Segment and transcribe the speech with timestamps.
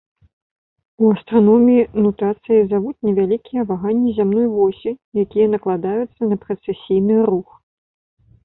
[1.01, 4.89] У астраноміі нутацыяй завуць невялікія ваганні зямной восі,
[5.25, 7.49] якія накладаюцца на прэцэсійны рух.